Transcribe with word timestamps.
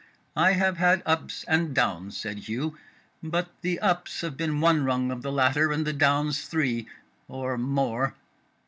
"I 0.35 0.53
have 0.53 0.77
had 0.77 1.03
ups 1.05 1.45
and 1.47 1.75
downs," 1.75 2.17
said 2.17 2.39
Hugh, 2.39 2.75
"but 3.21 3.49
the 3.61 3.79
ups 3.79 4.21
have 4.21 4.35
been 4.35 4.59
one 4.59 4.83
rung 4.83 5.11
of 5.11 5.21
the 5.21 5.31
ladder, 5.31 5.71
and 5.71 5.85
the 5.85 5.93
downs 5.93 6.45
three 6.47 6.87
or 7.27 7.55
more. 7.55 8.15